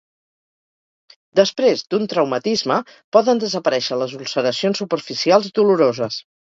[1.39, 2.79] Després d'un traumatisme
[3.19, 6.25] poden desaparèixer les ulceracions superficials doloroses.